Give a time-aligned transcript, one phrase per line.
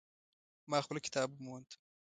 [0.69, 1.69] ما خپل کتاب وموند